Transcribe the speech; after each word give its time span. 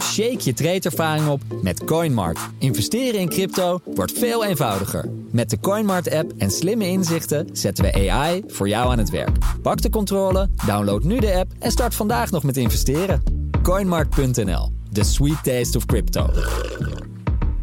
Shake 0.00 0.38
je 0.38 0.52
tradeervaring 0.52 1.28
op 1.28 1.42
met 1.62 1.84
CoinMart. 1.84 2.38
Investeren 2.58 3.20
in 3.20 3.28
crypto 3.28 3.80
wordt 3.84 4.12
veel 4.12 4.44
eenvoudiger. 4.44 5.10
Met 5.30 5.50
de 5.50 5.60
CoinMart-app 5.60 6.32
en 6.38 6.50
slimme 6.50 6.86
inzichten 6.86 7.48
zetten 7.52 7.84
we 7.84 8.10
AI 8.10 8.42
voor 8.46 8.68
jou 8.68 8.90
aan 8.90 8.98
het 8.98 9.10
werk. 9.10 9.36
Pak 9.62 9.82
de 9.82 9.90
controle, 9.90 10.48
download 10.66 11.02
nu 11.02 11.18
de 11.18 11.34
app 11.34 11.52
en 11.58 11.70
start 11.70 11.94
vandaag 11.94 12.30
nog 12.30 12.42
met 12.42 12.56
investeren. 12.56 13.22
CoinMart.nl, 13.62 14.72
the 14.92 15.04
sweet 15.04 15.42
taste 15.42 15.76
of 15.76 15.86
crypto. 15.86 16.30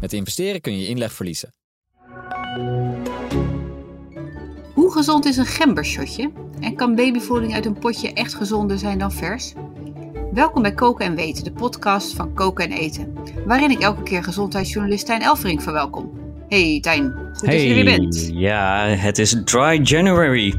Met 0.00 0.12
investeren 0.12 0.60
kun 0.60 0.78
je 0.78 0.86
inleg 0.86 1.12
verliezen. 1.12 1.54
Hoe 4.74 4.92
gezond 4.92 5.24
is 5.24 5.36
een 5.36 5.46
gembershotje? 5.46 6.30
En 6.60 6.76
kan 6.76 6.94
babyvoeding 6.94 7.54
uit 7.54 7.66
een 7.66 7.78
potje 7.78 8.12
echt 8.12 8.34
gezonder 8.34 8.78
zijn 8.78 8.98
dan 8.98 9.12
vers? 9.12 9.52
Welkom 10.32 10.62
bij 10.62 10.74
Koken 10.74 11.06
en 11.06 11.14
Weten, 11.14 11.44
de 11.44 11.52
podcast 11.52 12.14
van 12.14 12.34
Koken 12.34 12.64
en 12.64 12.76
Eten. 12.76 13.14
Waarin 13.46 13.70
ik 13.70 13.80
elke 13.80 14.02
keer 14.02 14.24
gezondheidsjournalist 14.24 15.06
Tijn 15.06 15.20
Elfering 15.20 15.62
verwelkom. 15.62 16.12
Hey 16.48 16.78
Tijn, 16.80 17.12
goed 17.32 17.50
dat 17.50 17.60
je 17.60 17.68
er 17.68 17.74
weer 17.74 17.84
bent. 17.84 18.30
Ja, 18.32 18.86
het 18.86 19.18
is 19.18 19.36
Dry 19.44 19.80
January. 19.82 20.54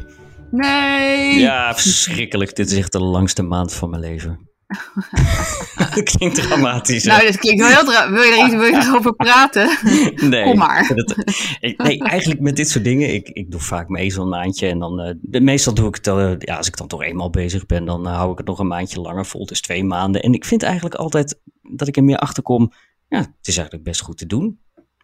Nee! 0.50 1.38
Ja, 1.38 1.74
verschrikkelijk. 1.74 2.56
Dit 2.56 2.70
is 2.70 2.78
echt 2.78 2.92
de 2.92 3.00
langste 3.00 3.42
maand 3.42 3.72
van 3.72 3.90
mijn 3.90 4.02
leven. 4.02 4.48
dat 5.94 6.02
klinkt 6.02 6.34
dramatisch. 6.36 7.04
hè? 7.04 7.10
Nou, 7.10 7.24
dat 7.26 7.36
klinkt 7.36 7.60
wel 7.60 7.70
heel 7.70 7.84
dra- 7.84 8.10
Wil 8.10 8.22
je 8.22 8.30
er 8.38 8.44
iets 8.46 8.54
wil 8.54 8.64
je 8.64 8.76
erover 8.88 9.14
praten? 9.14 9.78
nee, 10.30 10.44
kom 10.44 10.58
maar. 10.58 10.92
Dat- 10.94 11.14
ik- 11.60 11.82
nee, 11.82 11.98
eigenlijk 12.02 12.40
met 12.40 12.56
dit 12.56 12.68
soort 12.70 12.84
dingen, 12.84 13.14
ik, 13.14 13.28
ik 13.28 13.50
doe 13.50 13.60
vaak 13.60 13.88
mee 13.88 14.10
zo'n 14.10 14.28
maandje. 14.28 14.66
En 14.68 14.78
dan, 14.78 15.00
eh, 15.00 15.40
meestal 15.40 15.74
doe 15.74 15.88
ik 15.88 15.94
het, 15.94 16.06
eh, 16.06 16.32
ja, 16.38 16.56
als 16.56 16.66
ik 16.66 16.76
dan 16.76 16.86
toch 16.88 17.02
eenmaal 17.02 17.30
bezig 17.30 17.66
ben, 17.66 17.84
dan 17.84 18.06
eh, 18.06 18.16
hou 18.16 18.32
ik 18.32 18.38
het 18.38 18.46
nog 18.46 18.58
een 18.58 18.66
maandje 18.66 19.00
langer 19.00 19.26
vol. 19.26 19.46
Dus 19.46 19.60
twee 19.60 19.84
maanden. 19.84 20.22
En 20.22 20.32
ik 20.32 20.44
vind 20.44 20.62
eigenlijk 20.62 20.94
altijd 20.94 21.40
dat 21.76 21.88
ik 21.88 21.96
er 21.96 22.04
meer 22.04 22.18
achter 22.18 22.42
kom. 22.42 22.72
Ja, 23.08 23.18
het 23.18 23.28
is 23.48 23.56
eigenlijk 23.56 23.84
best 23.88 24.00
goed 24.00 24.18
te 24.18 24.26
doen. 24.26 24.58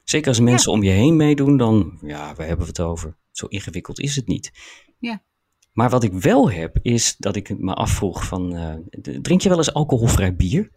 Zeker 0.05 0.29
als 0.29 0.41
mensen 0.41 0.73
om 0.73 0.83
je 0.83 0.91
heen 0.91 1.17
meedoen, 1.17 1.57
dan, 1.57 1.99
ja, 2.03 2.35
waar 2.35 2.47
hebben 2.47 2.65
we 2.67 2.71
het 2.73 2.81
over? 2.81 3.17
Zo 3.31 3.47
ingewikkeld 3.47 4.01
is 4.01 4.17
het 4.17 4.27
niet. 4.27 4.51
Ja. 4.99 5.23
Maar 5.73 5.91
wat 5.91 6.05
ik 6.05 6.13
wel 6.13 6.51
heb, 6.51 6.79
is 6.83 7.17
dat 7.19 7.37
ik 7.37 7.59
me 7.59 7.75
afvroeg 7.75 8.25
van, 8.25 8.57
eh, 8.57 8.75
drink 9.23 9.41
je 9.41 9.49
wel 9.49 9.59
eens 9.59 9.75
alcoholvrij 9.75 10.37
bier? 10.37 10.71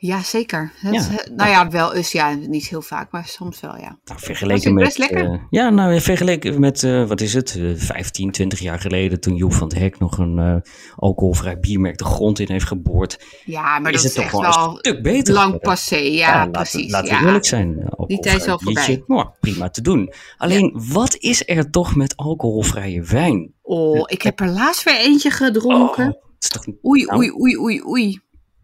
Ja, 0.00 0.22
zeker. 0.22 0.72
Dat, 0.82 0.94
Ja. 0.94 1.18
eh, 1.18 1.36
nou 1.36 1.50
ja, 1.50 1.68
wel 1.70 1.94
eens 1.94 2.12
ja, 2.12 2.34
niet 2.34 2.68
heel 2.68 2.82
vaak, 2.82 3.12
maar 3.12 3.26
soms 3.26 3.60
wel 3.60 3.76
ja. 3.76 3.98
Nou, 4.04 4.20
vergeleken 4.20 4.74
met. 4.74 4.84
best 4.84 4.98
lekker? 4.98 5.30
eh, 5.30 5.40
ja, 5.50 5.70
nou, 5.70 6.00
vergeleken 6.00 6.60
met, 6.60 6.82
wat 7.06 7.20
is 7.20 7.34
het, 7.34 7.56
eh, 7.56 7.70
15, 7.74 8.30
20 8.30 8.58
jaar 8.58 8.78
geleden, 8.80 9.20
toen 9.20 9.34
Joep 9.34 9.52
van 9.52 9.68
het 9.68 9.78
Hek 9.78 9.98
nog 9.98 10.18
een 10.18 10.62
alcoholvrij 10.96 11.60
biermerk 11.60 11.98
de 11.98 12.04
grond 12.04 12.38
in 12.38 12.50
heeft 12.50 12.66
geboord. 12.66 13.24
Ja, 13.44 13.78
maar 13.78 13.92
is 13.92 14.02
dat 14.02 14.02
het 14.02 14.04
is 14.04 14.14
toch 14.14 14.22
echt 14.24 14.30
gewoon 14.30 14.44
een 14.46 14.68
wel 14.68 14.76
stuk 14.78 15.02
beter. 15.02 15.34
lang 15.34 15.44
geworden. 15.44 15.68
passé. 15.68 15.96
Ja, 15.96 16.46
precies. 16.46 16.90
Laten 16.92 17.10
ja. 17.14 17.20
we 17.20 17.26
eerlijk 17.26 17.46
zijn. 17.46 17.88
alcoholvrij 17.88 18.18
tijd 18.20 18.36
is 18.40 18.46
wel 18.46 18.58
biertje, 18.64 18.92
voorbij. 18.96 19.16
nou, 19.16 19.28
prima 19.40 19.68
te 19.70 19.82
doen. 19.82 20.12
Alleen, 20.36 20.80
wat 20.92 21.16
is 21.16 21.42
er 21.48 21.70
toch 21.70 21.94
met 21.96 22.16
alcoholvrije 22.16 23.02
wijn? 23.02 23.52
Oh, 23.70 24.02
ik 24.06 24.22
heb 24.22 24.40
er 24.40 24.48
laatst 24.48 24.82
weer 24.82 24.96
eentje 24.98 25.30
gedronken. 25.30 26.06
Oh, 26.08 26.22
het 26.34 26.42
is 26.44 26.48
toch, 26.48 26.66
Oei, 26.84 27.04
nou, 27.04 27.18
oei, 27.18 27.32
oei, 27.32 27.56
oei, 27.58 27.82
oei. 27.86 28.20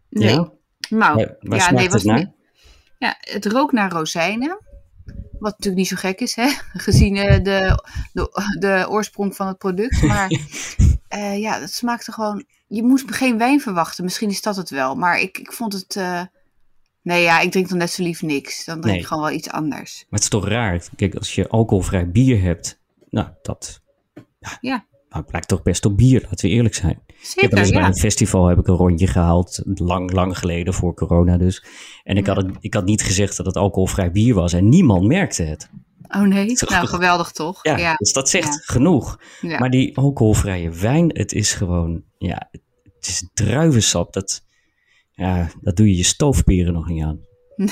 Nee. 0.09 0.35
Ja? 0.35 0.53
Nou, 0.89 1.27
waar 1.41 1.59
ja, 1.59 1.71
nee, 1.71 1.83
het 1.83 1.93
was 1.93 2.03
naar? 2.03 2.19
niet- 2.19 2.33
Ja, 2.99 3.17
het 3.21 3.47
rook 3.47 3.73
naar 3.73 3.91
rozijnen. 3.93 4.59
Wat 5.39 5.51
natuurlijk 5.53 5.77
niet 5.77 5.89
zo 5.89 5.97
gek 5.97 6.21
is, 6.21 6.35
hè? 6.35 6.49
gezien 6.87 7.17
eh, 7.17 7.43
de, 7.43 7.83
de, 8.13 8.57
de 8.59 8.87
oorsprong 8.89 9.37
van 9.37 9.47
het 9.47 9.59
product. 9.59 10.03
Maar 10.13 10.31
eh, 11.09 11.39
ja, 11.41 11.61
het 11.61 11.73
smaakte 11.73 12.13
gewoon. 12.13 12.45
Je 12.69 12.83
moest 12.83 13.15
geen 13.15 13.39
wijn 13.39 13.61
verwachten. 13.61 14.05
Misschien 14.05 14.29
is 14.31 14.43
dat 14.43 14.57
het 14.57 14.71
wel. 14.71 14.95
Maar 14.95 15.21
ik, 15.21 15.39
ik 15.39 15.53
vond 15.53 15.73
het. 15.73 15.97
eh, 15.97 16.23
Nee, 17.03 17.23
ja, 17.23 17.41
ik 17.41 17.51
drink 17.51 17.69
dan 17.69 17.79
net 17.79 17.91
zo 17.91 18.03
lief 18.03 18.23
niks. 18.23 18.65
Dan 18.65 18.75
drink 18.81 18.95
Nee. 18.95 19.01
ik 19.03 19.07
gewoon 19.09 19.23
wel 19.23 19.33
iets 19.33 19.51
anders. 19.51 19.95
Maar 19.99 20.07
het 20.11 20.23
is 20.23 20.29
toch 20.29 20.49
raar? 20.49 20.83
Kijk, 20.97 21.15
als 21.15 21.35
je 21.35 21.49
alcoholvrij 21.49 22.11
bier 22.11 22.41
hebt, 22.43 22.81
nou, 23.11 23.29
dat 23.43 23.81
Ja, 24.61 24.85
nou, 25.15 25.27
het 25.27 25.33
lijkt 25.33 25.49
toch 25.49 25.63
best 25.63 25.85
op 25.85 25.97
bier, 25.97 26.21
laten 26.23 26.49
we 26.49 26.55
eerlijk 26.55 26.75
zijn. 26.75 27.03
Ik 27.07 27.41
heb 27.41 27.57
zeker. 27.57 27.73
bij 27.73 27.83
een 27.85 27.97
festival 27.97 28.47
heb 28.47 28.59
ik 28.59 28.67
een 28.67 28.75
rondje 28.75 29.07
gehaald, 29.07 29.63
lang, 29.75 30.13
lang 30.13 30.39
geleden 30.39 30.75
voor 30.75 30.95
corona 30.95 31.37
dus. 31.37 31.65
En 32.03 32.17
ik, 32.17 32.27
had 32.27 32.37
het, 32.37 32.51
ik 32.61 32.75
had 32.75 32.85
niet 32.85 33.03
gezegd 33.03 33.37
dat 33.37 33.47
het 33.47 33.57
alcoholvrij 33.57 34.11
bier 34.11 34.35
was 34.35 34.53
en 34.53 34.69
niemand 34.69 35.07
merkte 35.07 35.43
het. 35.43 35.71
Oh 36.09 36.23
nee, 36.23 36.57
Zo. 36.57 36.67
nou 36.69 36.87
geweldig 36.87 37.31
toch? 37.31 37.59
Ja, 37.63 37.77
ja. 37.77 37.95
dus 37.95 38.13
dat 38.13 38.29
zegt 38.29 38.55
Ja. 38.55 38.61
genoeg. 38.75 39.21
Maar 39.41 39.71
die 39.71 39.97
alcoholvrije 39.97 40.71
wijn, 40.71 41.11
het 41.13 41.33
is 41.33 41.53
gewoon, 41.53 42.03
ja, 42.19 42.49
het 42.83 43.07
is 43.07 43.31
druivensap. 43.35 44.13
Dat, 44.13 44.45
ja, 45.13 45.51
dat 45.61 45.77
doe 45.77 45.89
je 45.89 45.97
je 45.97 46.03
stoofperen 46.03 46.73
nog 46.73 46.89
niet 46.89 47.03
aan. 47.05 47.21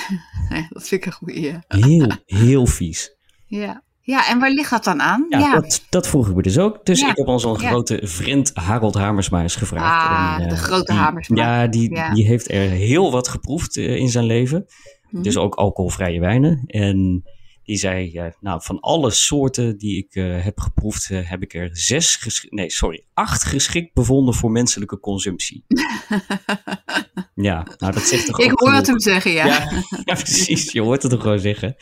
Nee, 0.48 0.66
dat 0.70 0.88
vind 0.88 1.00
ik 1.00 1.06
een 1.06 1.12
goeie. 1.12 1.58
Heel, 1.68 2.10
heel 2.26 2.66
vies. 2.66 3.16
Ja. 3.46 3.82
Ja, 4.02 4.28
en 4.28 4.38
waar 4.38 4.50
ligt 4.50 4.70
dat 4.70 4.84
dan 4.84 5.00
aan? 5.02 5.26
Ja, 5.28 5.54
Dat, 5.60 5.82
dat 5.88 6.08
vroegen 6.08 6.34
we 6.34 6.42
dus 6.42 6.58
ook. 6.58 6.84
Dus 6.86 7.00
Ja. 7.00 7.10
ik 7.10 7.16
heb 7.16 7.26
onze 7.26 7.48
Ja. 7.48 7.54
grote 7.68 8.00
vriend 8.02 8.50
Harold 8.54 8.94
Hamersma 8.94 9.42
eens 9.42 9.56
gevraagd. 9.56 10.10
Ah, 10.10 10.42
En, 10.42 10.48
de 10.48 10.54
eh, 10.54 10.60
grote 10.60 10.92
die- 10.92 11.00
Hamersma. 11.00 11.36
Ja, 11.36 11.66
die, 11.66 12.00
die 12.14 12.26
heeft 12.26 12.50
er 12.50 12.68
heel 12.70 13.10
wat 13.12 13.28
geproefd 13.28 13.76
eh, 13.76 13.96
in 13.96 14.08
zijn 14.08 14.24
leven. 14.24 14.66
Mhm. 15.10 15.22
Dus 15.22 15.36
ook 15.36 15.54
alcoholvrije 15.54 16.20
wijnen. 16.20 16.62
En 16.66 17.22
die 17.64 17.76
zei, 17.76 18.12
ja, 18.12 18.32
nou, 18.40 18.60
van 18.62 18.80
alle 18.80 19.10
soorten 19.10 19.78
die 19.78 19.96
ik 19.98 20.14
eh, 20.14 20.44
heb 20.44 20.60
geproefd, 20.60 21.10
eh, 21.10 21.30
heb 21.30 21.42
ik 21.42 21.54
er 21.54 21.68
zes, 21.72 22.46
nee, 22.50 22.70
sorry, 22.70 23.04
acht 23.14 23.44
geschikt 23.44 23.94
bevonden 23.94 24.34
voor 24.34 24.50
menselijke 24.50 25.00
consumptie. 25.00 25.64
ja, 27.34 27.66
nou, 27.78 27.92
dat 27.92 28.02
zegt 28.02 28.26
toch 28.26 28.40
ik 28.40 28.52
ook 28.52 28.60
hoor 28.60 28.72
het 28.72 28.86
hem 28.86 29.00
zeggen, 29.00 29.30
ja. 29.30 29.46
Ja, 29.46 29.70
ja, 30.04 30.14
precies. 30.14 30.72
Je 30.72 30.80
hoort 30.80 31.02
het 31.02 31.10
toch 31.10 31.20
gewoon 31.22 31.38
zeggen. 31.38 31.74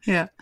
Ja. 0.00 0.32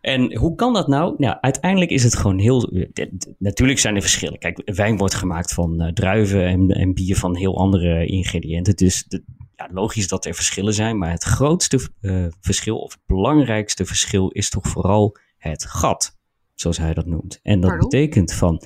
En 0.00 0.36
hoe 0.36 0.54
kan 0.54 0.72
dat 0.72 0.88
nou? 0.88 1.14
Nou, 1.18 1.36
uiteindelijk 1.40 1.90
is 1.90 2.02
het 2.02 2.16
gewoon 2.16 2.38
heel. 2.38 2.60
d- 2.92 3.08
Natuurlijk 3.38 3.78
zijn 3.78 3.94
er 3.94 4.00
verschillen. 4.00 4.38
Kijk, 4.38 4.62
wijn 4.74 4.96
wordt 4.96 5.14
gemaakt 5.14 5.54
van 5.54 5.80
eh, 5.80 5.92
druiven 5.92 6.46
en, 6.46 6.68
en 6.70 6.94
bier 6.94 7.16
van 7.16 7.36
heel 7.36 7.58
andere 7.58 8.06
ingrediënten. 8.06 8.76
Dus 8.76 9.04
de, 9.04 9.22
ja, 9.56 9.68
logisch 9.72 10.08
dat 10.08 10.24
er 10.24 10.34
verschillen 10.34 10.74
zijn. 10.74 10.98
Maar 10.98 11.10
het 11.10 11.22
grootste 11.22 11.88
eh, 12.00 12.26
verschil, 12.40 12.78
of 12.78 12.92
het 12.92 13.02
belangrijkste 13.06 13.84
verschil, 13.84 14.28
is 14.28 14.50
toch 14.50 14.68
vooral 14.68 15.16
het 15.36 15.64
gat. 15.64 16.16
Zoals 16.54 16.78
hij 16.78 16.94
dat 16.94 17.06
noemt. 17.06 17.40
En 17.42 17.60
dat 17.60 17.70
Pardon? 17.70 17.88
betekent 17.88 18.32
van 18.32 18.62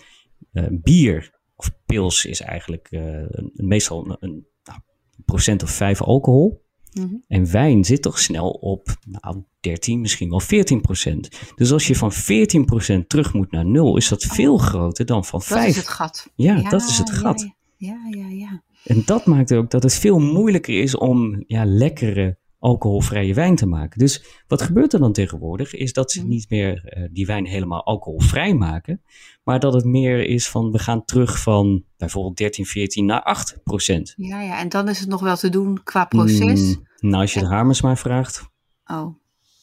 eh, 0.53 0.64
bier, 0.70 1.41
of 1.56 1.70
pils 1.87 2.25
is 2.26 2.41
eigenlijk 2.41 2.87
eh, 2.91 3.25
meestal 3.53 4.04
een, 4.06 4.16
een 4.20 4.47
nou, 4.64 4.78
procent 5.25 5.62
of 5.62 5.70
vijf 5.70 6.03
alcohol. 6.03 6.64
Mhm. 6.92 7.14
En 7.28 7.50
wijn 7.50 7.84
zit 7.84 8.03
toch 8.03 8.19
snel 8.19 8.50
op 8.50 8.97
nou, 9.20 9.42
13, 9.60 10.00
misschien 10.00 10.30
wel 10.30 10.41
14 10.41 10.80
procent. 10.80 11.28
Dus 11.54 11.72
als 11.72 11.86
je 11.86 11.97
van 11.97 12.12
14 12.12 12.64
procent 12.64 13.08
terug 13.08 13.32
moet 13.32 13.50
naar 13.50 13.66
nul, 13.66 13.97
is 13.97 14.08
dat 14.08 14.22
veel 14.22 14.58
groter 14.58 15.06
dan 15.06 15.25
van 15.25 15.41
Oh. 15.41 15.48
Dat 15.48 15.58
5. 15.58 15.69
is 15.69 15.76
het 15.76 15.88
gat. 15.88 16.31
Ja, 16.34 16.70
dat 16.70 16.88
is 16.88 16.98
het 16.98 17.10
gat. 17.10 17.41
Ja, 17.76 17.97
ja, 18.10 18.26
ja. 18.26 18.28
ja. 18.28 18.62
En 18.84 19.02
dat 19.04 19.26
maakt 19.26 19.54
ook 19.54 19.70
dat 19.70 19.82
het 19.82 19.94
veel 19.94 20.19
moeilijker 20.19 20.81
is 20.81 20.97
om 20.97 21.44
ja, 21.47 21.64
lekkere 21.64 22.36
alcoholvrije 22.62 23.34
wijn 23.34 23.56
te 23.56 23.66
maken. 23.66 23.98
Dus 23.98 24.24
wat 24.46 24.62
gebeurt 24.62 24.92
er 24.92 24.98
dan 24.98 25.12
tegenwoordig, 25.12 25.74
is 25.74 25.92
dat 25.92 26.12
ze 26.12 26.20
Mhm. 26.20 26.28
niet 26.28 26.50
meer 26.50 26.84
eh, 26.84 27.08
die 27.10 27.26
wijn 27.26 27.46
helemaal 27.46 27.84
alcoholvrij 27.84 28.54
maken, 28.54 29.02
maar 29.44 29.60
dat 29.60 29.74
het 29.74 29.84
meer 29.84 30.24
is 30.26 30.48
van 30.48 30.70
we 30.70 30.78
gaan 30.78 31.04
terug 31.04 31.42
van 31.42 31.84
bijvoorbeeld 31.96 32.36
13, 32.36 32.66
14 32.66 33.04
naar 33.04 33.22
8 33.22 33.58
procent. 33.64 34.14
Ja, 34.16 34.40
ja. 34.40 34.58
En 34.60 34.68
dan 34.68 34.88
is 34.88 35.00
het 35.00 35.08
nog 35.08 35.20
wel 35.20 35.36
te 35.36 35.48
doen 35.48 35.82
qua 35.82 36.04
proces. 36.04 36.60
Mm, 36.60 36.86
nou, 36.98 37.22
als 37.22 37.34
je 37.34 37.40
de 37.40 37.46
Hamersma 37.46 37.96
vraagt, 37.96 38.50
Oh. 38.86 39.14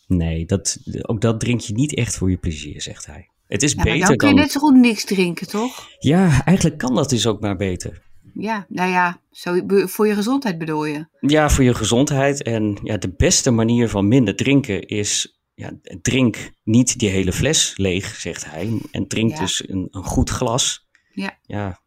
Nee, 0.08 0.46
dat, 0.46 0.78
ook 1.02 1.22
dat 1.22 1.40
drink 1.40 1.60
je 1.62 1.74
niet 1.74 1.94
echt 1.96 2.18
voor 2.18 2.30
je 2.30 2.38
plezier, 2.38 2.82
zegt 2.82 3.06
hij. 3.06 3.30
Het 3.48 3.64
is 3.64 3.72
Ja, 3.72 3.76
maar 3.78 3.86
beter 3.86 4.08
dan 4.08 4.16
kun 4.18 4.28
je 4.28 4.34
net 4.34 4.52
zo 4.52 4.60
goed 4.60 4.76
niks 4.76 5.06
drinken, 5.06 5.48
toch? 5.48 5.88
Ja, 6.00 6.46
eigenlijk 6.46 6.78
kan 6.78 6.96
dat 6.96 7.10
dus 7.10 7.28
ook 7.28 7.40
maar 7.40 7.56
beter. 7.56 8.02
Ja, 8.34 8.66
nou 8.70 8.90
ja, 8.90 9.22
zo, 9.32 9.62
voor 9.68 10.08
je 10.08 10.14
gezondheid 10.14 10.58
bedoel 10.58 10.86
je. 10.86 11.06
Ja, 11.20 11.50
voor 11.50 11.64
je 11.64 11.74
gezondheid. 11.74 12.44
En 12.44 12.80
ja, 12.84 12.98
de 12.98 13.14
beste 13.18 13.52
manier 13.52 13.90
van 13.90 14.08
minder 14.08 14.36
drinken 14.36 14.88
is... 14.88 15.34
Ja, 15.54 15.72
drink 16.02 16.52
niet 16.64 17.00
die 17.00 17.10
hele 17.10 17.34
fles 17.34 17.74
leeg, 17.78 18.16
zegt 18.16 18.46
hij. 18.52 18.82
En 18.92 19.08
drink 19.08 19.32
Ja. 19.32 19.40
dus 19.40 19.70
een, 19.70 19.88
een 19.92 20.04
goed 20.04 20.30
glas. 20.30 20.88
Ja. 21.14 21.38
Ja, 21.42 21.82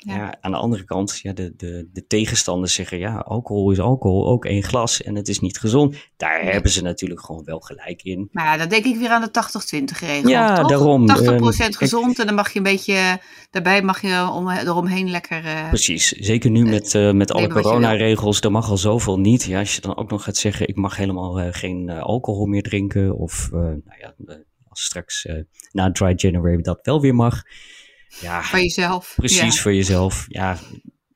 Ja. 0.00 0.16
ja. 0.16 0.36
aan 0.40 0.50
de 0.50 0.56
andere 0.56 0.84
kant, 0.84 1.18
ja, 1.22 1.32
de, 1.32 1.52
de, 1.56 1.88
de 1.92 2.06
tegenstanders 2.06 2.74
zeggen... 2.74 2.98
Ja, 2.98 3.16
alcohol 3.16 3.70
is 3.70 3.80
alcohol, 3.80 4.26
ook 4.28 4.44
één 4.44 4.62
glas 4.62 5.02
en 5.02 5.14
het 5.14 5.28
is 5.28 5.40
niet 5.40 5.58
gezond. 5.58 5.96
Daar 6.16 6.42
hebben 6.42 6.70
ze 6.70 6.82
natuurlijk 6.82 7.20
gewoon 7.20 7.44
wel 7.44 7.58
gelijk 7.60 8.02
in. 8.02 8.28
Maar 8.32 8.44
ja, 8.44 8.56
dan 8.56 8.68
denk 8.68 8.84
ik 8.84 8.96
weer 8.96 9.08
aan 9.08 9.20
de 9.32 9.80
80-20 9.80 9.98
regel. 9.98 10.28
Ja, 10.30 10.54
toch? 10.56 10.68
daarom, 10.68 11.08
80% 11.08 11.12
ehm, 11.26 11.50
kijk- 11.56 11.76
gezond 11.76 12.18
en 12.18 12.26
dan 12.26 12.34
mag 12.34 12.50
je 12.52 12.58
een 12.58 12.62
beetje, 12.64 13.18
daarbij 13.50 13.82
mag 13.82 14.02
je 14.02 14.28
om, 14.32 14.48
eromheen 14.50 15.10
lekker. 15.10 15.44
eh, 15.44 15.68
Precies, 15.68 16.08
zeker 16.08 16.50
nu 16.50 16.64
met, 16.64 16.94
eh, 16.94 17.12
met 17.12 17.32
alle 17.32 17.46
wat 17.48 17.56
je 17.56 17.62
coronaregels, 17.62 18.40
er 18.40 18.50
mag 18.50 18.70
al 18.70 18.76
zoveel 18.78 19.18
niet. 19.18 19.42
Ja, 19.44 19.58
als 19.58 19.74
je 19.74 19.80
dan 19.80 19.96
ook 19.96 20.10
nog 20.10 20.22
gaat 20.24 20.36
zeggen, 20.36 20.68
ik 20.68 20.76
mag 20.76 20.96
helemaal 20.96 21.40
eh, 21.40 21.48
geen 21.50 21.88
eh, 21.88 22.02
alcohol 22.02 22.46
meer 22.46 22.62
drinken. 22.62 23.16
Of, 23.18 23.48
eh, 23.52 23.58
nou 23.60 23.98
ja, 24.00 24.14
eh, 24.26 24.36
als 24.68 24.82
straks 24.82 25.26
eh, 25.26 25.34
na 25.72 25.90
Dry 25.92 26.12
January 26.16 26.62
dat 26.62 26.78
wel 26.82 27.00
weer 27.00 27.14
mag. 27.14 27.42
Ja, 28.20 28.42
van 28.42 28.60
jezelf. 28.60 29.12
precies 29.16 29.54
Ja. 29.54 29.62
voor 29.62 29.74
jezelf. 29.74 30.26
Ja, 30.28 30.58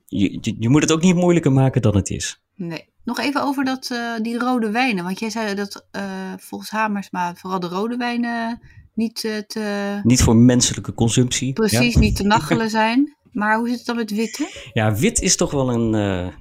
je, 0.06 0.38
je, 0.40 0.56
je 0.58 0.68
moet 0.68 0.82
het 0.82 0.92
ook 0.92 1.02
niet 1.02 1.14
moeilijker 1.14 1.52
maken 1.52 1.82
dan 1.82 1.96
het 1.96 2.10
is. 2.10 2.42
Nee, 2.54 2.88
nog 3.04 3.18
even 3.18 3.42
over 3.42 3.64
dat, 3.64 3.90
eh, 3.90 4.14
die 4.22 4.38
rode 4.38 4.70
wijnen. 4.70 5.04
Want 5.04 5.18
jij 5.18 5.30
zei 5.30 5.54
dat 5.54 5.86
uh, 5.96 6.32
volgens 6.38 6.70
Hamersma 6.70 7.34
vooral 7.34 7.60
de 7.60 7.66
rode 7.66 7.96
wijnen 7.96 8.60
niet 8.94 9.24
uh, 9.24 9.38
te... 9.38 10.00
Niet 10.02 10.22
voor 10.22 10.36
menselijke 10.36 10.94
consumptie. 10.94 11.52
Precies, 11.52 11.96
niet 11.96 12.16
te 12.16 12.22
nachelen 12.22 12.70
zijn. 12.70 13.16
Maar 13.32 13.56
hoe 13.58 13.68
zit 13.68 13.76
het 13.76 13.86
dan 13.86 13.96
met 13.96 14.10
witte? 14.10 14.50
Ja, 14.72 14.94
wit 14.94 15.20
is 15.20 15.36
toch 15.36 15.50
wel 15.50 15.70
een... 15.70 15.92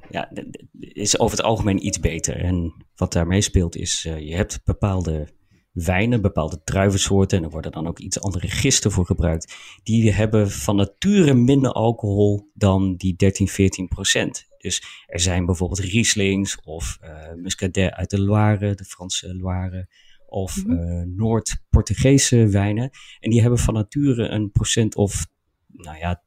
ja, 0.10 0.32
is 0.80 1.20
over 1.20 1.38
het 1.38 1.46
algemeen 1.46 1.86
iets 1.86 2.00
beter. 2.00 2.44
En 2.44 2.74
wat 2.96 3.14
daarmee 3.14 3.42
speelt 3.42 3.76
is, 3.76 4.02
je 4.02 4.36
hebt 4.36 4.62
bepaalde 4.64 5.28
wijnen, 5.72 6.22
bepaalde 6.22 6.62
druivensoorten, 6.64 7.38
en 7.38 7.44
er 7.44 7.50
worden 7.50 7.72
dan 7.72 7.88
ook 7.88 8.00
iets 8.00 8.22
andere 8.22 8.48
gisten 8.48 8.92
voor 8.92 9.06
gebruikt, 9.06 9.56
die 9.84 10.12
hebben 10.12 10.52
van 10.52 10.76
nature 10.76 11.34
minder 11.34 11.72
alcohol 11.72 12.50
dan 12.54 12.96
die 12.96 13.16
13, 13.16 13.48
14 13.48 13.88
procent. 13.88 14.50
Dus 14.58 14.84
er 15.06 15.20
zijn 15.20 15.46
bijvoorbeeld 15.46 15.80
Rieslings 15.80 16.62
of 16.64 16.98
uh, 17.04 17.34
Muscadet 17.36 17.92
uit 17.92 18.10
de 18.10 18.22
Loire, 18.22 18.76
de 18.76 18.86
Franse 18.86 19.36
Loire, 19.36 19.88
of 20.26 20.66
mm 20.66 20.78
-hmm. 20.78 21.16
Noord-Portugese 21.16 22.48
wijnen. 22.48 22.90
En 23.20 23.30
die 23.30 23.42
hebben 23.42 23.60
van 23.60 23.74
nature 23.74 24.28
een 24.28 24.52
procent 24.52 24.96
of, 24.96 25.28
nou 25.68 25.98
ja, 25.98 26.24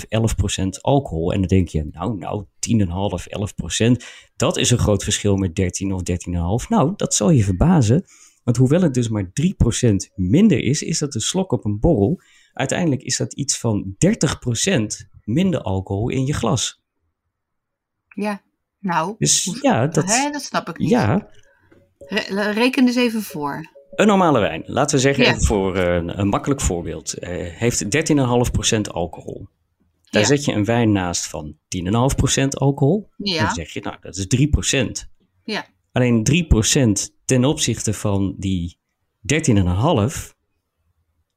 10,5, 0.00 0.08
11 0.08 0.34
procent 0.34 0.82
alcohol. 0.82 1.32
En 1.32 1.38
dan 1.38 1.48
denk 1.48 1.68
je, 1.68 1.88
nou, 1.90 2.18
nou, 2.18 2.44
10,5, 3.22 3.26
11 3.26 3.54
procent, 3.54 4.04
dat 4.36 4.56
is 4.56 4.70
een 4.70 4.78
groot 4.78 5.04
verschil 5.04 5.36
met 5.36 5.54
13 5.54 5.92
of 5.92 6.02
13,5. 6.62 6.68
Nou, 6.68 6.92
dat 6.96 7.14
zal 7.14 7.30
je 7.30 7.44
verbazen. 7.44 8.04
Want 8.50 8.62
hoewel 8.62 8.82
het 8.82 8.94
dus 8.94 9.08
maar 9.08 9.24
3% 9.24 9.94
minder 10.14 10.58
is, 10.58 10.82
is 10.82 10.98
dat 10.98 11.14
een 11.14 11.20
slok 11.20 11.52
op 11.52 11.64
een 11.64 11.80
borrel. 11.80 12.20
Uiteindelijk 12.52 13.02
is 13.02 13.16
dat 13.16 13.34
iets 13.34 13.58
van 13.58 13.96
30% 14.74 15.08
minder 15.24 15.60
alcohol 15.60 16.08
in 16.08 16.26
je 16.26 16.32
glas. 16.32 16.82
Ja, 18.08 18.42
nou. 18.78 19.14
Dus 19.18 19.58
ja, 19.62 19.86
dat, 19.86 20.04
hè, 20.04 20.30
dat 20.30 20.42
snap 20.42 20.68
ik 20.68 20.78
niet. 20.78 20.88
Ja. 20.88 21.28
Re 21.98 22.50
reken 22.50 22.86
dus 22.86 22.96
even 22.96 23.22
voor. 23.22 23.70
Een 23.90 24.06
normale 24.06 24.40
wijn, 24.40 24.62
laten 24.66 24.96
we 24.96 25.02
zeggen, 25.02 25.24
ja. 25.24 25.38
voor 25.38 25.76
een, 25.76 26.18
een, 26.18 26.28
makkelijk 26.28 26.60
voorbeeld, 26.60 27.14
uh, 27.22 27.28
heeft 27.46 27.84
13,5% 27.84 28.80
alcohol. 28.80 29.48
Daar 30.10 30.22
ja. 30.22 30.28
zet 30.28 30.44
je 30.44 30.52
een 30.52 30.64
wijn 30.64 30.92
naast 30.92 31.26
van 31.26 31.56
10,5% 32.42 32.44
alcohol. 32.48 33.10
Ja. 33.16 33.44
Dan 33.44 33.54
zeg 33.54 33.72
je, 33.72 33.80
nou, 33.80 33.96
dat 34.00 34.16
is 34.16 34.26
3%. 34.76 35.08
Ja. 35.44 35.66
Alleen 35.92 36.26
3% 37.12 37.19
ten 37.30 37.44
opzichte 37.44 37.92
van 37.92 38.34
die 38.38 38.78
13,5, 39.34 40.32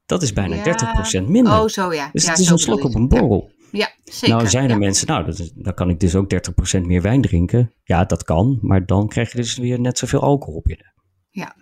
dat 0.06 0.22
is 0.22 0.32
bijna 0.32 0.54
ja. 0.54 0.94
30% 1.22 1.26
minder. 1.26 1.60
Oh, 1.60 1.68
zo 1.68 1.92
ja. 1.92 2.10
Dus 2.12 2.24
ja, 2.24 2.30
het 2.30 2.38
is 2.38 2.48
een 2.48 2.58
slok 2.58 2.84
op 2.84 2.94
een 2.94 3.08
borrel. 3.08 3.50
Ja, 3.72 3.92
zeker. 4.04 4.36
Nou 4.36 4.48
zijn 4.48 4.70
er 4.70 4.78
mensen, 4.78 5.06
nou, 5.06 5.24
dat 5.24 5.38
is, 5.38 5.52
dan 5.54 5.74
kan 5.74 5.90
ik 5.90 6.00
dus 6.00 6.14
ook 6.14 6.34
30% 6.78 6.80
meer 6.80 7.02
wijn 7.02 7.22
drinken. 7.22 7.72
Ja, 7.84 8.04
dat 8.04 8.24
kan, 8.24 8.58
maar 8.60 8.86
dan 8.86 9.08
krijg 9.08 9.30
je 9.30 9.36
dus 9.36 9.56
weer 9.56 9.80
net 9.80 9.98
zoveel 9.98 10.20
alcohol 10.20 10.60
binnen. 10.62 10.92
Ja. 11.30 11.56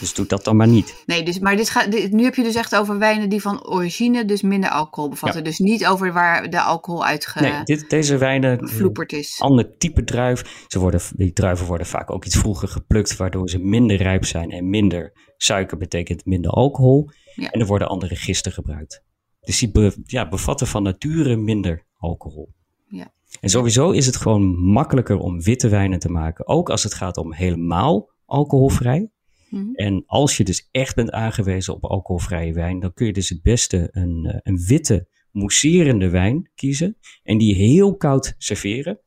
Dus 0.00 0.14
doe 0.14 0.26
dat 0.26 0.44
dan 0.44 0.56
maar 0.56 0.68
niet. 0.68 1.02
Nee, 1.06 1.22
dus, 1.22 1.38
maar 1.38 1.56
dit 1.56 1.70
gaat, 1.70 1.92
dit, 1.92 2.12
nu 2.12 2.24
heb 2.24 2.34
je 2.34 2.42
dus 2.42 2.54
echt 2.54 2.76
over 2.76 2.98
wijnen 2.98 3.28
die 3.28 3.40
van 3.40 3.66
origine 3.66 4.24
dus 4.24 4.42
minder 4.42 4.70
alcohol 4.70 5.10
bevatten. 5.10 5.38
Ja. 5.38 5.44
Dus 5.44 5.58
niet 5.58 5.86
over 5.86 6.12
waar 6.12 6.50
de 6.50 6.60
alcohol 6.60 7.04
uit 7.04 7.34
Nee, 7.40 7.62
dit, 7.64 7.90
deze 7.90 8.16
wijnen, 8.16 8.68
vloeperd 8.68 9.12
is. 9.12 9.36
ander 9.40 9.76
type 9.78 10.04
druif. 10.04 10.64
Ze 10.66 10.78
worden, 10.78 11.00
die 11.16 11.32
druiven 11.32 11.66
worden 11.66 11.86
vaak 11.86 12.10
ook 12.10 12.24
iets 12.24 12.38
vroeger 12.38 12.68
geplukt, 12.68 13.16
waardoor 13.16 13.48
ze 13.50 13.58
minder 13.58 13.96
rijp 13.96 14.24
zijn. 14.24 14.50
En 14.50 14.70
minder 14.70 15.12
suiker 15.36 15.76
betekent 15.76 16.24
minder 16.24 16.50
alcohol. 16.50 17.10
Ja. 17.34 17.50
En 17.50 17.60
er 17.60 17.66
worden 17.66 17.88
andere 17.88 18.16
gisten 18.16 18.52
gebruikt. 18.52 19.02
Dus 19.40 19.58
die 19.58 19.70
be, 19.70 19.96
ja, 20.04 20.28
bevatten 20.28 20.66
van 20.66 20.82
nature 20.82 21.36
minder 21.36 21.84
alcohol. 21.96 22.52
Ja. 22.88 23.12
En 23.40 23.48
sowieso 23.48 23.90
is 23.90 24.06
het 24.06 24.16
gewoon 24.16 24.56
makkelijker 24.56 25.18
om 25.18 25.42
witte 25.42 25.68
wijnen 25.68 25.98
te 25.98 26.10
maken. 26.10 26.48
Ook 26.48 26.70
als 26.70 26.82
het 26.82 26.94
gaat 26.94 27.16
om 27.16 27.32
helemaal 27.32 28.10
alcoholvrij. 28.24 29.10
Mhm. 29.52 29.74
En 29.74 30.02
als 30.06 30.36
je 30.36 30.44
dus 30.44 30.68
echt 30.70 30.94
bent 30.94 31.10
aangewezen 31.10 31.74
op 31.74 31.84
alcoholvrije 31.84 32.52
wijn, 32.52 32.80
dan 32.80 32.92
kun 32.92 33.06
je 33.06 33.12
dus 33.12 33.28
het 33.28 33.42
beste 33.42 33.88
een, 33.90 34.24
uh, 34.26 34.38
een 34.42 34.64
witte, 34.66 35.08
mousserende 35.30 36.08
wijn 36.08 36.50
kiezen. 36.54 36.96
En 37.22 37.38
die 37.38 37.54
heel 37.54 37.96
koud 37.96 38.34
serveren. 38.38 39.00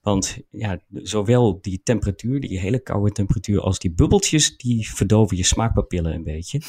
Want 0.00 0.38
ja, 0.50 0.80
zowel 0.92 1.60
die 1.60 1.80
temperatuur, 1.82 2.40
die 2.40 2.58
hele 2.58 2.82
koude 2.82 3.12
temperatuur, 3.12 3.60
als 3.60 3.78
die 3.78 3.92
bubbeltjes, 3.92 4.56
die 4.56 4.90
verdoven 4.90 5.36
je 5.36 5.44
smaakpapillen 5.44 6.14
een 6.14 6.24
beetje. 6.24 6.60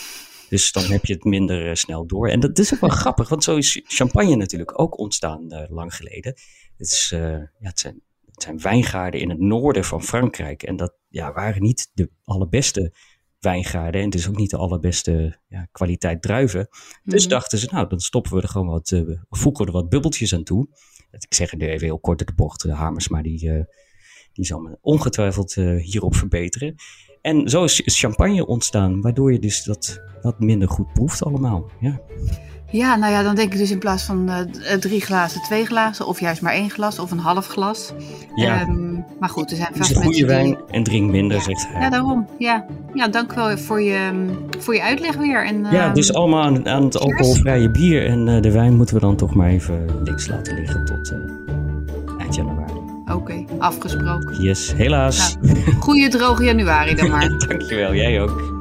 Dus 0.49 0.71
dan 0.71 0.83
heb 0.83 1.05
je 1.05 1.13
het 1.13 1.23
minder 1.23 1.67
uh, 1.67 1.73
snel 1.73 2.07
door. 2.07 2.29
En 2.29 2.39
dat 2.39 2.59
is 2.59 2.73
ook 2.73 2.79
wel 2.79 2.89
grappig, 2.89 3.29
want 3.29 3.43
zo 3.43 3.57
is 3.57 3.81
champagne 3.83 4.35
natuurlijk 4.35 4.79
ook 4.79 4.97
ontstaan 4.97 5.53
uh, 5.53 5.63
lang 5.69 5.95
geleden. 5.95 6.33
Het, 6.77 6.87
is, 6.87 7.11
uh, 7.13 7.19
ja, 7.29 7.47
het, 7.59 7.79
zijn, 7.79 8.01
het 8.25 8.43
zijn 8.43 8.59
wijngaarden 8.59 9.19
in 9.19 9.29
het 9.29 9.39
noorden 9.39 9.83
van 9.83 10.03
Frankrijk. 10.03 10.63
En 10.63 10.75
dat 10.75 10.93
ja, 11.15 11.33
waren 11.33 11.61
niet 11.61 11.91
de 11.93 12.09
allerbeste 12.23 12.93
wijngaarden. 13.39 14.01
En 14.01 14.09
dus 14.09 14.27
ook 14.29 14.37
niet 14.37 14.49
de 14.49 14.57
allerbeste 14.57 15.39
ja, 15.47 15.67
kwaliteit 15.71 16.21
druiven. 16.21 16.67
Dus 17.03 17.21
Mhm. 17.21 17.29
dachten 17.29 17.57
ze, 17.57 17.67
nou, 17.71 17.87
dan 17.89 17.99
stoppen 17.99 18.33
we 18.35 18.41
er 18.41 18.47
gewoon 18.47 18.67
wat, 18.67 18.91
uh, 18.91 19.19
voegen 19.29 19.65
er 19.65 19.71
wat 19.71 19.89
bubbeltjes 19.89 20.33
aan 20.33 20.43
toe. 20.43 20.67
Ik 21.11 21.33
zeg 21.33 21.51
het 21.51 21.59
nu 21.59 21.67
even 21.67 21.85
heel 21.87 21.99
kort 21.99 22.19
uit 22.19 22.27
de 22.27 22.35
bocht. 22.35 22.61
De 22.61 22.73
Hamers, 22.73 23.07
maar 23.07 23.23
die, 23.23 23.45
uh, 23.45 23.63
die 24.33 24.45
zal 24.45 24.59
me 24.59 24.77
ongetwijfeld 24.81 25.55
uh, 25.55 25.83
hierop 25.83 26.15
verbeteren. 26.15 26.75
En 27.21 27.49
zo 27.49 27.63
is 27.63 27.81
champagne 27.85 28.45
ontstaan, 28.45 29.01
waardoor 29.01 29.31
je 29.31 29.39
dus 29.39 29.63
dat 29.63 30.01
wat 30.21 30.39
minder 30.39 30.69
goed 30.69 30.93
proeft 30.93 31.23
allemaal. 31.23 31.69
Ja. 31.79 32.01
Ja, 32.71 32.95
nou 32.95 33.11
ja, 33.11 33.23
dan 33.23 33.35
denk 33.35 33.53
ik 33.53 33.59
dus 33.59 33.71
in 33.71 33.79
plaats 33.79 34.03
van 34.03 34.49
drie 34.79 35.01
glazen, 35.01 35.41
twee 35.41 35.65
glazen. 35.65 36.07
Of 36.07 36.19
juist 36.19 36.41
maar 36.41 36.53
één 36.53 36.69
glas 36.69 36.99
of 36.99 37.11
een 37.11 37.19
half 37.19 37.47
glas. 37.47 37.93
Ja. 38.35 38.61
Um, 38.61 38.94
maar 39.19 39.29
goed, 39.29 39.51
er 39.51 39.57
zijn 39.57 39.69
vast 39.73 39.89
een 39.89 39.95
goede 40.03 40.25
mensen 40.25 40.27
wijn 40.27 40.57
en 40.69 40.83
drink 40.83 41.11
minder, 41.11 41.37
Ja. 41.37 41.43
zegt 41.43 41.67
hij. 41.71 41.81
Ja, 41.81 41.89
daarom. 41.89 42.27
Ja, 42.37 42.65
ja 42.93 43.07
dank 43.07 43.33
wel 43.33 43.57
voor 43.57 43.81
je, 43.81 44.25
voor 44.59 44.73
je 44.73 44.81
uitleg 44.83 45.15
weer. 45.15 45.45
En, 45.45 45.65
Ja, 45.71 45.85
ehm, 45.85 45.93
dus 45.93 46.13
allemaal 46.13 46.43
aan, 46.43 46.67
aan 46.67 46.83
het 46.83 46.99
alcoholvrije 46.99 47.71
bier. 47.71 48.05
En 48.05 48.27
uh, 48.27 48.41
de 48.41 48.51
wijn 48.51 48.75
moeten 48.75 48.95
we 48.95 49.01
dan 49.01 49.15
toch 49.15 49.35
maar 49.35 49.49
even 49.49 49.85
links 50.03 50.27
laten 50.27 50.55
liggen 50.55 50.85
tot 50.85 51.11
uh, 51.11 52.19
eind 52.19 52.35
januari. 52.35 52.73
Oké, 53.05 53.13
okay, 53.13 53.45
afgesproken. 53.57 54.41
Yes, 54.41 54.73
helaas. 54.73 55.37
Nou, 55.41 55.71
goeie 55.79 56.09
droge 56.09 56.43
januari 56.43 56.95
dan 56.95 57.09
maar. 57.09 57.29
Dankjewel, 57.47 57.93
jij 57.93 58.21
ook. 58.21 58.54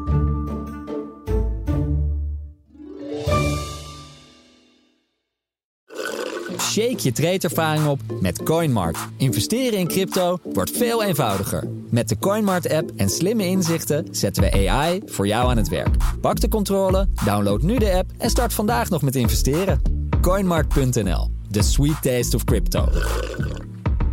Shake 6.75 7.03
je 7.03 7.12
tradeervaring 7.12 7.87
op 7.87 8.00
met 8.21 8.43
CoinMart. 8.43 8.99
Investeren 9.17 9.79
in 9.79 9.88
crypto 9.88 10.38
wordt 10.43 10.71
veel 10.71 11.03
eenvoudiger. 11.03 11.69
Met 11.91 12.09
de 12.09 12.19
CoinMart-app 12.19 12.91
en 12.96 13.08
slimme 13.08 13.46
inzichten 13.46 14.08
zetten 14.10 14.43
we 14.43 14.69
AI 14.69 15.01
voor 15.05 15.27
jou 15.27 15.51
aan 15.51 15.56
het 15.56 15.69
werk. 15.69 15.96
Pak 16.20 16.41
de 16.41 16.49
controle, 16.49 17.08
download 17.25 17.63
nu 17.63 17.79
de 17.79 17.93
app 17.93 18.10
en 18.19 18.31
start 18.31 18.53
vandaag 18.53 18.91
nog 18.91 19.03
met 19.03 19.15
investeren. 19.17 19.81
CoinMart.nl, 20.20 21.31
the 21.51 21.63
sweet 21.63 22.03
taste 22.03 22.37
of 22.37 22.44
crypto. 22.44 22.89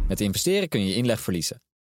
Met 0.08 0.22
investeren 0.22 0.70
kun 0.70 0.86
je 0.86 0.96
inleg 0.96 1.20
verliezen. 1.20 1.62